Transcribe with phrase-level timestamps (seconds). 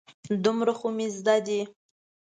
[0.43, 1.59] دومره خو مې زده ده.